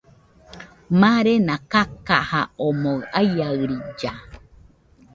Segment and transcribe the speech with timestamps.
[0.99, 4.13] Marena kakaja omoɨ aiaɨrilla.